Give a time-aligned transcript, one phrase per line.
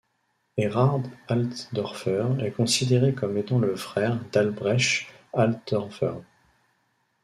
[0.57, 6.15] Erhard Altdorfer est considéré comme étant le frère d'Albrecht Altdorfer.